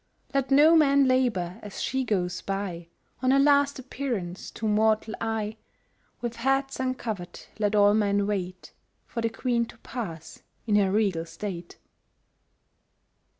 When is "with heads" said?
6.21-6.79